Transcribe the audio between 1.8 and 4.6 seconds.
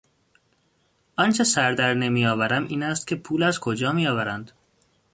نمیآورم این است که پول از کجا میآورند.